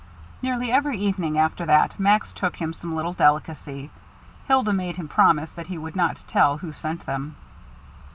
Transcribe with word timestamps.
Nearly 0.41 0.71
every 0.71 0.97
evening 0.97 1.37
after 1.37 1.63
that 1.67 1.99
Max 1.99 2.33
took 2.33 2.55
him 2.55 2.73
some 2.73 2.95
little 2.95 3.13
delicacy. 3.13 3.91
Hilda 4.47 4.73
made 4.73 4.97
him 4.97 5.07
promise 5.07 5.51
that 5.51 5.67
he 5.67 5.77
would 5.77 5.95
not 5.95 6.23
tell 6.25 6.57
who 6.57 6.73
sent 6.73 7.05
them. 7.05 7.35